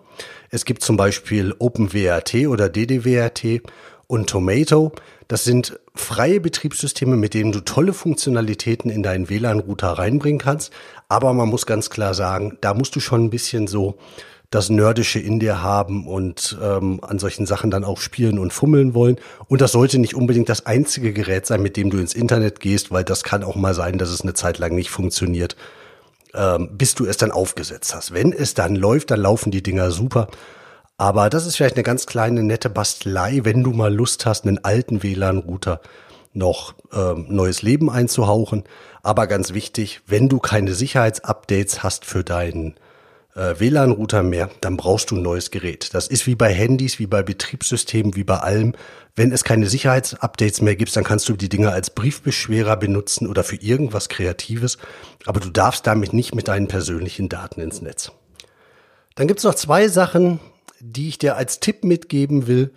Es 0.49 0.65
gibt 0.65 0.83
zum 0.83 0.97
Beispiel 0.97 1.53
OpenWRT 1.59 2.47
oder 2.47 2.69
DDWRT 2.69 3.61
und 4.07 4.29
Tomato. 4.29 4.93
Das 5.27 5.43
sind 5.43 5.79
freie 5.95 6.39
Betriebssysteme, 6.39 7.17
mit 7.17 7.33
denen 7.33 7.51
du 7.51 7.61
tolle 7.61 7.93
Funktionalitäten 7.93 8.89
in 8.89 9.03
deinen 9.03 9.29
WLAN-Router 9.29 9.89
reinbringen 9.93 10.39
kannst. 10.39 10.71
Aber 11.09 11.33
man 11.33 11.49
muss 11.49 11.65
ganz 11.65 11.89
klar 11.89 12.13
sagen, 12.13 12.57
da 12.61 12.73
musst 12.73 12.95
du 12.95 12.99
schon 12.99 13.25
ein 13.25 13.29
bisschen 13.29 13.67
so 13.67 13.97
das 14.53 14.69
Nerdische 14.69 15.19
in 15.19 15.39
dir 15.39 15.63
haben 15.63 16.07
und 16.07 16.57
ähm, 16.61 16.99
an 17.01 17.17
solchen 17.17 17.45
Sachen 17.45 17.71
dann 17.71 17.83
auch 17.83 17.99
spielen 17.99 18.37
und 18.37 18.53
fummeln 18.53 18.93
wollen. 18.93 19.17
Und 19.47 19.61
das 19.61 19.71
sollte 19.71 19.97
nicht 19.97 20.15
unbedingt 20.15 20.47
das 20.47 20.65
einzige 20.65 21.11
Gerät 21.11 21.47
sein, 21.47 21.61
mit 21.61 21.75
dem 21.75 21.89
du 21.89 21.97
ins 21.97 22.13
Internet 22.13 22.59
gehst, 22.59 22.91
weil 22.91 23.03
das 23.03 23.23
kann 23.23 23.43
auch 23.43 23.55
mal 23.55 23.73
sein, 23.73 23.97
dass 23.97 24.09
es 24.09 24.21
eine 24.21 24.35
Zeit 24.35 24.59
lang 24.59 24.75
nicht 24.75 24.91
funktioniert, 24.91 25.55
ähm, 26.35 26.69
bis 26.71 26.93
du 26.93 27.05
es 27.05 27.17
dann 27.17 27.31
aufgesetzt 27.31 27.95
hast. 27.95 28.13
Wenn 28.13 28.31
es 28.31 28.53
dann 28.53 28.75
läuft, 28.75 29.09
dann 29.09 29.21
laufen 29.21 29.49
die 29.49 29.63
Dinger 29.63 29.89
super. 29.89 30.27
Aber 30.97 31.31
das 31.31 31.47
ist 31.47 31.55
vielleicht 31.55 31.75
eine 31.75 31.83
ganz 31.83 32.05
kleine, 32.05 32.43
nette 32.43 32.69
Bastelei, 32.69 33.41
wenn 33.43 33.63
du 33.63 33.71
mal 33.71 33.93
Lust 33.93 34.27
hast, 34.27 34.45
einen 34.45 34.63
alten 34.63 35.01
WLAN-Router 35.01 35.81
noch 36.33 36.75
ähm, 36.93 37.25
neues 37.29 37.63
Leben 37.63 37.89
einzuhauchen. 37.89 38.63
Aber 39.01 39.25
ganz 39.25 39.53
wichtig, 39.53 40.01
wenn 40.05 40.29
du 40.29 40.39
keine 40.39 40.75
Sicherheitsupdates 40.75 41.81
hast 41.81 42.05
für 42.05 42.23
deinen 42.23 42.75
äh, 43.35 43.59
WLAN-Router 43.59 44.23
mehr, 44.23 44.49
dann 44.61 44.77
brauchst 44.77 45.11
du 45.11 45.15
ein 45.15 45.21
neues 45.21 45.51
Gerät. 45.51 45.93
Das 45.93 46.07
ist 46.07 46.27
wie 46.27 46.35
bei 46.35 46.53
Handys, 46.53 46.99
wie 46.99 47.07
bei 47.07 47.23
Betriebssystemen, 47.23 48.15
wie 48.15 48.23
bei 48.23 48.37
allem. 48.37 48.73
Wenn 49.15 49.31
es 49.31 49.43
keine 49.43 49.67
Sicherheitsupdates 49.67 50.61
mehr 50.61 50.75
gibt, 50.75 50.95
dann 50.95 51.03
kannst 51.03 51.29
du 51.29 51.33
die 51.33 51.49
Dinger 51.49 51.71
als 51.71 51.91
Briefbeschwerer 51.91 52.77
benutzen 52.77 53.27
oder 53.27 53.43
für 53.43 53.57
irgendwas 53.57 54.09
Kreatives. 54.09 54.77
Aber 55.25 55.39
du 55.39 55.49
darfst 55.49 55.85
damit 55.85 56.13
nicht 56.13 56.33
mit 56.35 56.47
deinen 56.47 56.67
persönlichen 56.67 57.29
Daten 57.29 57.61
ins 57.61 57.81
Netz. 57.81 58.11
Dann 59.15 59.27
gibt's 59.27 59.43
noch 59.43 59.55
zwei 59.55 59.87
Sachen, 59.87 60.39
die 60.79 61.09
ich 61.09 61.17
dir 61.17 61.35
als 61.37 61.59
Tipp 61.59 61.83
mitgeben 61.83 62.47
will, 62.47 62.73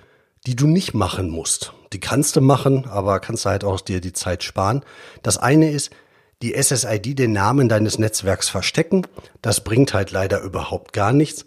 die 0.46 0.56
du 0.56 0.66
nicht 0.66 0.94
machen 0.94 1.30
musst. 1.30 1.72
Die 1.92 2.00
kannst 2.00 2.36
du 2.36 2.40
machen, 2.40 2.86
aber 2.86 3.20
kannst 3.20 3.44
du 3.44 3.48
halt 3.48 3.64
auch 3.64 3.80
dir 3.80 4.00
die 4.00 4.12
Zeit 4.12 4.44
sparen. 4.44 4.84
Das 5.22 5.38
eine 5.38 5.70
ist, 5.70 5.90
die 6.42 6.54
SSID 6.54 7.18
den 7.18 7.32
Namen 7.32 7.68
deines 7.68 7.98
Netzwerks 7.98 8.48
verstecken. 8.48 9.06
Das 9.42 9.62
bringt 9.62 9.94
halt 9.94 10.10
leider 10.10 10.40
überhaupt 10.42 10.92
gar 10.92 11.12
nichts, 11.12 11.46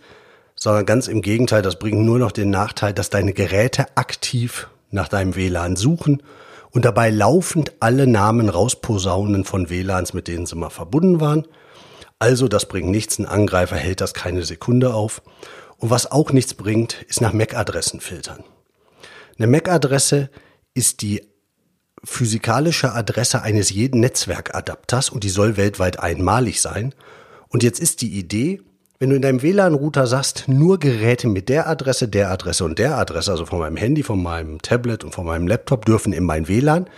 sondern 0.55 0.85
ganz 0.85 1.07
im 1.07 1.21
Gegenteil, 1.21 1.61
das 1.61 1.79
bringt 1.79 2.01
nur 2.01 2.19
noch 2.19 2.31
den 2.31 2.49
Nachteil, 2.49 2.93
dass 2.93 3.09
deine 3.09 3.33
Geräte 3.33 3.85
aktiv 3.95 4.67
nach 4.91 5.07
deinem 5.07 5.35
WLAN 5.35 5.75
suchen 5.75 6.23
und 6.71 6.85
dabei 6.85 7.09
laufend 7.09 7.73
alle 7.79 8.07
Namen 8.07 8.49
rausposaunen 8.49 9.45
von 9.45 9.69
WLANs, 9.69 10.13
mit 10.13 10.27
denen 10.27 10.45
sie 10.45 10.55
mal 10.55 10.69
verbunden 10.69 11.19
waren. 11.19 11.47
Also 12.17 12.47
das 12.47 12.67
bringt 12.67 12.89
nichts, 12.89 13.17
ein 13.17 13.25
Angreifer 13.25 13.77
hält 13.77 14.01
das 14.01 14.13
keine 14.13 14.43
Sekunde 14.43 14.93
auf. 14.93 15.21
Und 15.77 15.89
was 15.89 16.11
auch 16.11 16.31
nichts 16.31 16.53
bringt, 16.53 17.01
ist 17.03 17.21
nach 17.21 17.31
MAC-Adressen 17.31 18.01
filtern. 18.01 18.43
Eine 19.37 19.47
MAC-Adresse 19.47 20.29
ist 20.73 21.01
die 21.01 21.28
physikalische 22.03 22.93
Adresse 22.93 23.41
eines 23.41 23.69
jeden 23.69 23.99
Netzwerkadapters 23.99 25.09
und 25.09 25.23
die 25.23 25.29
soll 25.29 25.57
weltweit 25.57 25.99
einmalig 25.99 26.61
sein. 26.61 26.93
Und 27.49 27.63
jetzt 27.63 27.79
ist 27.79 28.01
die 28.01 28.17
Idee, 28.17 28.61
wenn 28.99 29.11
du 29.11 29.15
in 29.15 29.21
deinem 29.21 29.41
WLAN-Router 29.41 30.07
sagst, 30.07 30.45
nur 30.47 30.77
Geräte 30.77 31.29
mit 31.29 31.47
der 31.47 31.69
Adresse, 31.69 32.09
der 32.09 32.29
Adresse 32.31 32.65
und 32.65 32.79
der 32.79 32.97
Adresse, 32.97 33.31
also 33.31 33.45
von 33.45 33.59
meinem 33.59 33.77
Handy, 33.77 34.03
von 34.03 34.21
meinem 34.21 34.61
Tablet 34.61 35.03
und 35.03 35.15
von 35.15 35.25
meinem 35.25 35.47
Laptop 35.47 35.85
dürfen 35.85 36.11
in 36.11 36.25
mein 36.25 36.47
WLAN, 36.47 36.89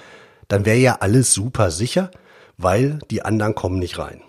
dann 0.48 0.65
wäre 0.65 0.77
ja 0.77 0.98
alles 1.00 1.34
super 1.34 1.70
sicher, 1.70 2.10
weil 2.58 3.00
die 3.12 3.24
anderen 3.24 3.55
kommen 3.55 3.77
nicht 3.77 4.00
rein. 4.00 4.22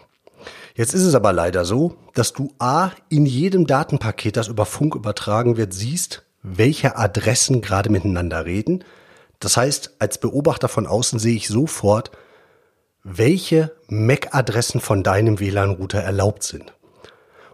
Jetzt 0.74 0.94
ist 0.94 1.04
es 1.04 1.14
aber 1.14 1.32
leider 1.32 1.64
so, 1.64 1.96
dass 2.14 2.32
du 2.32 2.52
A 2.58 2.90
in 3.08 3.26
jedem 3.26 3.66
Datenpaket, 3.66 4.36
das 4.36 4.48
über 4.48 4.66
Funk 4.66 4.94
übertragen 4.94 5.56
wird, 5.56 5.74
siehst, 5.74 6.24
welche 6.42 6.96
Adressen 6.96 7.60
gerade 7.60 7.90
miteinander 7.90 8.44
reden. 8.44 8.84
Das 9.42 9.56
heißt, 9.56 9.96
als 9.98 10.18
Beobachter 10.18 10.68
von 10.68 10.86
außen 10.86 11.18
sehe 11.18 11.34
ich 11.34 11.48
sofort, 11.48 12.12
welche 13.02 13.72
MAC-Adressen 13.88 14.80
von 14.80 15.02
deinem 15.02 15.40
WLAN-Router 15.40 15.98
erlaubt 15.98 16.44
sind. 16.44 16.72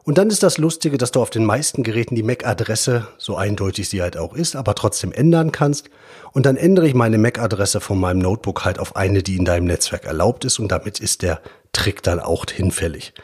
Und 0.05 0.19
dann 0.19 0.29
ist 0.29 0.43
das 0.43 0.59
Lustige, 0.59 0.99
dass 0.99 1.13
du 1.13 1.23
auf 1.23 1.31
den 1.31 1.47
meisten 1.47 1.83
Geräten 1.83 2.15
die 2.15 2.23
MAC-Adresse, 2.23 3.09
so 3.17 3.37
eindeutig 3.37 3.89
sie 3.89 4.03
halt 4.03 4.19
auch 4.19 4.35
ist, 4.35 4.55
aber 4.55 4.75
trotzdem 4.75 5.13
ändern 5.13 5.51
kannst. 5.51 5.89
Und 6.33 6.45
dann 6.45 6.59
ändere 6.59 6.87
ich 6.87 6.95
meine 6.95 7.17
MAC-Adresse 7.17 7.81
von 7.81 7.99
meinem 7.99 8.19
Notebook 8.19 8.67
halt 8.67 8.79
auf 8.79 8.95
eine, 8.95 9.23
die 9.23 9.37
in 9.37 9.47
deinem 9.47 9.65
Netzwerk 9.65 10.05
erlaubt 10.05 10.45
ist. 10.45 10.59
Und 10.59 10.71
damit 10.71 11.01
ist 11.01 11.23
der 11.23 11.41
Trick 11.73 12.03
dann 12.03 12.21
auch 12.21 12.45
hinfällig. 12.51 13.15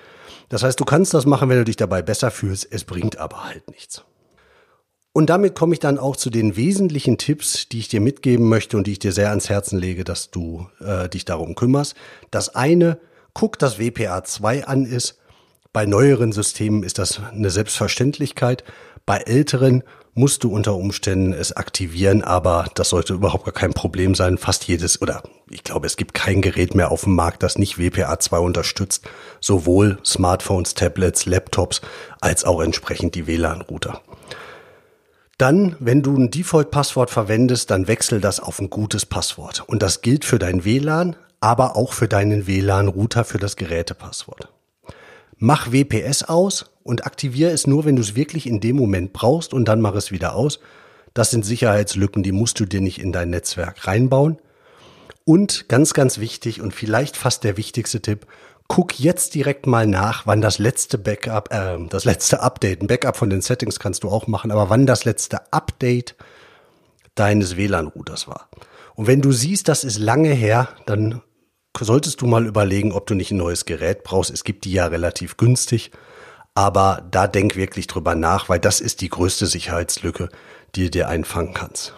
Das 0.48 0.62
heißt, 0.62 0.80
du 0.80 0.86
kannst 0.86 1.12
das 1.12 1.26
machen, 1.26 1.50
wenn 1.50 1.58
du 1.58 1.64
dich 1.64 1.76
dabei 1.76 2.00
besser 2.00 2.30
fühlst. 2.30 2.68
Es 2.70 2.84
bringt 2.84 3.18
aber 3.18 3.44
halt 3.44 3.70
nichts. 3.70 4.04
Und 5.14 5.30
damit 5.30 5.54
komme 5.54 5.72
ich 5.72 5.80
dann 5.80 5.98
auch 5.98 6.16
zu 6.16 6.28
den 6.28 6.56
wesentlichen 6.56 7.16
Tipps, 7.16 7.68
die 7.70 7.78
ich 7.78 7.88
dir 7.88 8.02
mitgeben 8.02 8.48
möchte 8.48 8.76
und 8.76 8.86
die 8.86 8.92
ich 8.92 8.98
dir 8.98 9.12
sehr 9.12 9.30
ans 9.30 9.48
Herzen 9.48 9.78
lege, 9.78 10.04
dass 10.04 10.30
du 10.30 10.66
äh, 10.84 11.08
dich 11.08 11.24
darum 11.24 11.54
kümmerst. 11.54 11.94
Das 12.30 12.54
eine, 12.54 12.98
guck, 13.32 13.58
dass 13.58 13.78
WPA 13.78 14.24
2 14.24 14.66
an 14.66 14.84
ist 14.84 15.18
bei 15.74 15.86
neueren 15.86 16.30
Systemen 16.30 16.84
ist 16.84 17.00
das 17.00 17.20
eine 17.32 17.50
Selbstverständlichkeit. 17.50 18.62
Bei 19.06 19.16
älteren 19.16 19.82
musst 20.14 20.44
du 20.44 20.52
unter 20.52 20.76
Umständen 20.76 21.32
es 21.32 21.50
aktivieren, 21.50 22.22
aber 22.22 22.66
das 22.76 22.90
sollte 22.90 23.14
überhaupt 23.14 23.44
gar 23.44 23.52
kein 23.52 23.74
Problem 23.74 24.14
sein. 24.14 24.38
Fast 24.38 24.68
jedes 24.68 25.02
oder 25.02 25.24
ich 25.50 25.64
glaube, 25.64 25.88
es 25.88 25.96
gibt 25.96 26.14
kein 26.14 26.42
Gerät 26.42 26.76
mehr 26.76 26.92
auf 26.92 27.02
dem 27.02 27.16
Markt, 27.16 27.42
das 27.42 27.58
nicht 27.58 27.76
WPA2 27.76 28.38
unterstützt. 28.38 29.04
Sowohl 29.40 29.98
Smartphones, 30.04 30.74
Tablets, 30.74 31.26
Laptops 31.26 31.80
als 32.20 32.44
auch 32.44 32.60
entsprechend 32.60 33.16
die 33.16 33.26
WLAN-Router. 33.26 34.00
Dann, 35.38 35.74
wenn 35.80 36.02
du 36.02 36.16
ein 36.16 36.30
Default-Passwort 36.30 37.10
verwendest, 37.10 37.70
dann 37.70 37.88
wechsel 37.88 38.20
das 38.20 38.38
auf 38.38 38.60
ein 38.60 38.70
gutes 38.70 39.04
Passwort. 39.04 39.64
Und 39.66 39.82
das 39.82 40.00
gilt 40.00 40.24
für 40.24 40.38
dein 40.38 40.64
WLAN, 40.64 41.16
aber 41.40 41.76
auch 41.76 41.92
für 41.92 42.08
deinen 42.08 42.46
WLAN-Router 42.46 43.24
für 43.24 43.38
das 43.38 43.56
Gerätepasswort. 43.56 44.48
Mach 45.36 45.72
WPS 45.72 46.22
aus 46.22 46.66
und 46.84 47.04
aktiviere 47.04 47.50
es 47.50 47.66
nur, 47.66 47.84
wenn 47.84 47.96
du 47.96 48.02
es 48.02 48.14
wirklich 48.14 48.46
in 48.46 48.60
dem 48.60 48.76
Moment 48.76 49.12
brauchst 49.12 49.52
und 49.52 49.66
dann 49.66 49.80
mach 49.80 49.94
es 49.94 50.12
wieder 50.12 50.36
aus. 50.36 50.60
Das 51.12 51.30
sind 51.30 51.44
Sicherheitslücken, 51.44 52.22
die 52.22 52.32
musst 52.32 52.60
du 52.60 52.64
dir 52.64 52.80
nicht 52.80 53.00
in 53.00 53.12
dein 53.12 53.30
Netzwerk 53.30 53.86
reinbauen. 53.86 54.38
Und 55.24 55.68
ganz, 55.68 55.94
ganz 55.94 56.18
wichtig 56.18 56.60
und 56.60 56.74
vielleicht 56.74 57.16
fast 57.16 57.44
der 57.44 57.56
wichtigste 57.56 58.00
Tipp, 58.00 58.26
guck 58.68 58.98
jetzt 58.98 59.34
direkt 59.34 59.66
mal 59.66 59.86
nach, 59.86 60.26
wann 60.26 60.40
das 60.40 60.58
letzte 60.58 60.98
Backup, 60.98 61.52
äh, 61.52 61.78
das 61.88 62.04
letzte 62.04 62.40
Update, 62.40 62.82
ein 62.82 62.86
Backup 62.86 63.16
von 63.16 63.30
den 63.30 63.42
Settings 63.42 63.78
kannst 63.78 64.04
du 64.04 64.08
auch 64.08 64.26
machen, 64.26 64.50
aber 64.50 64.70
wann 64.70 64.86
das 64.86 65.04
letzte 65.04 65.52
Update 65.52 66.16
deines 67.14 67.56
WLAN-Routers 67.56 68.26
war. 68.26 68.48
Und 68.94 69.06
wenn 69.06 69.20
du 69.20 69.32
siehst, 69.32 69.68
das 69.68 69.84
ist 69.84 69.98
lange 69.98 70.32
her, 70.32 70.68
dann 70.86 71.20
solltest 71.78 72.20
du 72.20 72.26
mal 72.26 72.46
überlegen, 72.46 72.92
ob 72.92 73.06
du 73.06 73.14
nicht 73.14 73.32
ein 73.32 73.38
neues 73.38 73.64
Gerät 73.64 74.04
brauchst. 74.04 74.30
Es 74.30 74.44
gibt 74.44 74.64
die 74.64 74.72
ja 74.72 74.86
relativ 74.86 75.36
günstig. 75.36 75.90
Aber 76.54 77.04
da 77.10 77.26
denk 77.26 77.56
wirklich 77.56 77.88
drüber 77.88 78.14
nach, 78.14 78.48
weil 78.48 78.60
das 78.60 78.80
ist 78.80 79.00
die 79.00 79.08
größte 79.08 79.46
Sicherheitslücke, 79.46 80.28
die 80.76 80.84
du 80.84 80.90
dir 80.90 81.08
einfangen 81.08 81.52
kannst. 81.52 81.94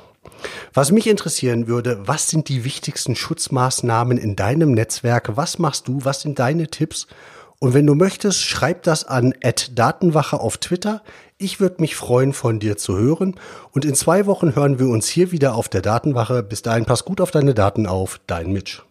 Was 0.75 0.93
mich 0.93 1.07
interessieren 1.07 1.67
würde, 1.67 2.07
was 2.07 2.29
sind 2.29 2.49
die 2.49 2.65
wichtigsten 2.65 3.17
Schutzmaßnahmen 3.17 4.19
in 4.19 4.37
deinem 4.37 4.73
Netzwerk? 4.73 5.37
Was 5.37 5.59
machst 5.59 5.89
du? 5.89 6.05
Was 6.05 6.21
sind 6.21 6.39
deine 6.39 6.69
Tipps? 6.69 7.07
Und 7.59 7.73
wenn 7.73 7.87
du 7.87 7.95
möchtest, 7.95 8.43
schreib 8.43 8.83
das 8.83 9.05
an 9.05 9.35
Datenwache 9.73 10.39
auf 10.41 10.59
Twitter. 10.59 11.03
Ich 11.39 11.59
würde 11.59 11.81
mich 11.81 11.97
freuen, 11.97 12.33
von 12.33 12.61
dir 12.61 12.77
zu 12.77 12.97
hören. 12.99 13.35
Und 13.73 13.85
in 13.85 13.95
zwei 13.95 14.27
Wochen 14.27 14.55
hören 14.55 14.79
wir 14.79 14.89
uns 14.89 15.09
hier 15.09 15.33
wieder 15.33 15.55
auf 15.55 15.69
der 15.69 15.83
Datenwache. 15.83 16.43
Bis 16.43 16.63
dahin, 16.63 16.85
pass 16.85 17.05
gut 17.05 17.21
auf 17.21 17.31
deine 17.31 17.55
Daten 17.55 17.87
auf. 17.87 18.21
Dein 18.27 18.53
Mitch. 18.53 18.83